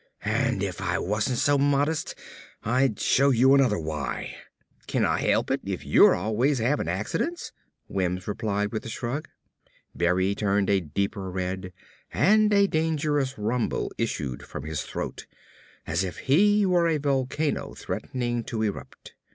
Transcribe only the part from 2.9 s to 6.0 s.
show you another why!" "Kin Ah help it if